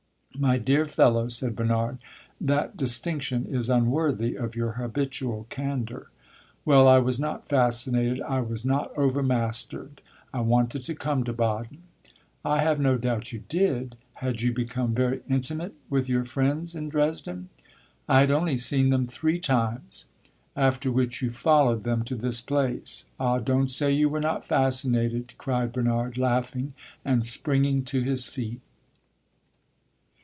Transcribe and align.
"My 0.39 0.57
dear 0.57 0.87
fellow," 0.87 1.27
said 1.29 1.55
Bernard, 1.55 1.99
"that 2.39 2.75
distinction 2.75 3.45
is 3.45 3.69
unworthy 3.69 4.35
of 4.35 4.55
your 4.55 4.71
habitual 4.71 5.45
candor." 5.51 6.09
"Well, 6.65 6.87
I 6.87 6.97
was 6.97 7.19
not 7.19 7.47
fascinated; 7.47 8.21
I 8.23 8.39
was 8.39 8.65
not 8.65 8.97
overmastered. 8.97 10.01
I 10.33 10.39
wanted 10.39 10.81
to 10.83 10.95
come 10.95 11.23
to 11.25 11.33
Baden." 11.33 11.83
"I 12.43 12.59
have 12.63 12.79
no 12.79 12.97
doubt 12.97 13.31
you 13.33 13.43
did. 13.47 13.97
Had 14.15 14.41
you 14.41 14.51
become 14.51 14.95
very 14.95 15.21
intimate 15.29 15.75
with 15.91 16.09
your 16.09 16.25
friends 16.25 16.75
in 16.75 16.89
Dresden?" 16.89 17.49
"I 18.09 18.21
had 18.21 18.31
only 18.31 18.57
seen 18.57 18.89
them 18.89 19.05
three 19.05 19.37
times." 19.37 20.05
"After 20.55 20.91
which 20.91 21.21
you 21.21 21.29
followed 21.29 21.83
them 21.83 22.03
to 22.05 22.15
this 22.15 22.41
place? 22.41 23.05
Ah, 23.19 23.37
don't 23.37 23.69
say 23.69 23.91
you 23.91 24.09
were 24.09 24.19
not 24.21 24.47
fascinated!" 24.47 25.35
cried 25.37 25.71
Bernard, 25.73 26.17
laughing 26.17 26.73
and 27.05 27.23
springing 27.25 27.83
to 27.83 28.01
his 28.01 28.25
feet. 28.27 28.61